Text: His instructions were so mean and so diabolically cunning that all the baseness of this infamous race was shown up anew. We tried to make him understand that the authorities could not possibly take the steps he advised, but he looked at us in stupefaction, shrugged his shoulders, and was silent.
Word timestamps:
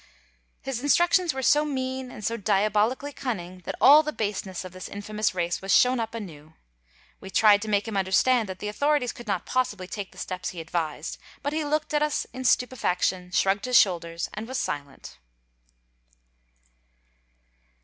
His 0.63 0.79
instructions 0.81 1.31
were 1.31 1.43
so 1.43 1.63
mean 1.63 2.09
and 2.09 2.25
so 2.25 2.35
diabolically 2.35 3.13
cunning 3.13 3.61
that 3.65 3.75
all 3.79 4.01
the 4.01 4.11
baseness 4.11 4.65
of 4.65 4.71
this 4.71 4.89
infamous 4.89 5.35
race 5.35 5.61
was 5.61 5.71
shown 5.75 5.99
up 5.99 6.15
anew. 6.15 6.55
We 7.19 7.29
tried 7.29 7.61
to 7.61 7.67
make 7.67 7.87
him 7.87 7.95
understand 7.95 8.49
that 8.49 8.57
the 8.57 8.67
authorities 8.67 9.13
could 9.13 9.27
not 9.27 9.45
possibly 9.45 9.85
take 9.85 10.11
the 10.11 10.17
steps 10.17 10.49
he 10.49 10.59
advised, 10.59 11.19
but 11.43 11.53
he 11.53 11.63
looked 11.63 11.93
at 11.93 12.01
us 12.01 12.25
in 12.33 12.45
stupefaction, 12.45 13.29
shrugged 13.29 13.65
his 13.65 13.77
shoulders, 13.79 14.27
and 14.33 14.47
was 14.47 14.57
silent. 14.57 15.19